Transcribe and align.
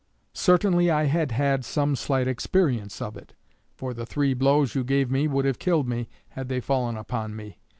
"Certainly 0.33 0.89
I 0.89 1.03
had 1.03 1.29
had 1.31 1.63
some 1.63 1.95
slight 1.95 2.27
experience 2.27 3.03
of 3.03 3.15
it, 3.15 3.35
for 3.75 3.93
the 3.93 4.03
three 4.03 4.33
blows 4.33 4.73
you 4.73 4.83
gave 4.83 5.11
me 5.11 5.27
would 5.27 5.45
have 5.45 5.59
killed 5.59 5.87
me 5.87 6.09
had 6.29 6.49
they 6.49 6.59
fallen 6.59 6.97
upon 6.97 7.35
me. 7.35 7.59